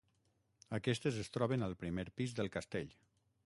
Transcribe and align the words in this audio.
Aquestes 0.77 1.19
es 1.25 1.29
troben 1.37 1.67
al 1.67 1.77
primer 1.85 2.09
pis 2.21 2.37
del 2.41 2.53
castell. 2.59 2.93